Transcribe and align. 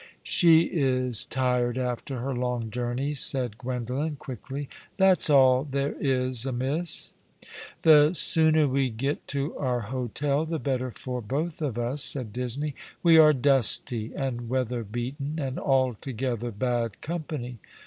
"She 0.23 0.61
is 0.63 1.25
tired 1.25 1.77
after 1.77 2.21
her 2.21 2.33
long 2.33 2.71
journey," 2.71 3.13
said 3.13 3.59
Gwendolen, 3.59 4.15
quickly." 4.15 4.67
That's 4.97 5.29
all 5.29 5.63
there 5.63 5.93
is 5.99 6.43
amiss.'* 6.43 7.13
"The 7.83 8.15
sooner 8.15 8.67
wo 8.67 8.89
get 8.89 9.27
to 9.27 9.55
our 9.59 9.81
hotel 9.81 10.43
the 10.47 10.57
better 10.57 10.89
for 10.89 11.21
both 11.21 11.61
of 11.61 11.75
Ui5," 11.75 11.99
said 11.99 12.33
Disney." 12.33 12.73
We 13.03 13.19
are 13.19 13.31
dusty 13.31 14.11
and 14.15 14.49
weat'ier 14.49 14.83
bcaten, 14.85 15.39
and 15.39 15.59
altogether 15.59 16.49
bad 16.49 16.99
company. 17.01 17.59